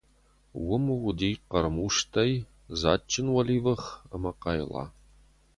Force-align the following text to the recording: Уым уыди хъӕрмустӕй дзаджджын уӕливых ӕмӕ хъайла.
Уым 0.65 0.85
уыди 0.95 1.31
хъӕрмустӕй 1.49 2.31
дзаджджын 2.69 3.27
уӕливых 3.33 3.81
ӕмӕ 4.15 4.31
хъайла. 4.39 4.85